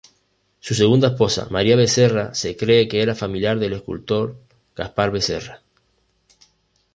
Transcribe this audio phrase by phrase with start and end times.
[0.59, 4.35] Su segunda esposa, María Becerra, se cree que era familiar del escultor
[4.75, 5.61] Gaspar Becerra.